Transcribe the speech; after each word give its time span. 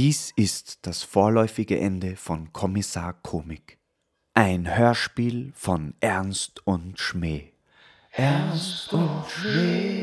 Dies 0.00 0.32
ist 0.36 0.86
das 0.86 1.02
vorläufige 1.02 1.80
Ende 1.80 2.14
von 2.14 2.52
Kommissar 2.52 3.14
Komik. 3.14 3.78
Ein 4.32 4.76
Hörspiel 4.76 5.50
von 5.56 5.94
Ernst 5.98 6.64
und 6.64 7.00
Schmäh. 7.00 7.50
Ernst 8.12 8.92
und 8.92 9.24
Schmäh. 9.28 9.97